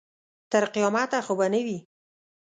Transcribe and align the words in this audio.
تر 0.51 0.63
قیامته 0.75 1.17
خو 1.25 1.33
به 1.39 1.47
نه 1.53 1.61
وي. 1.65 1.77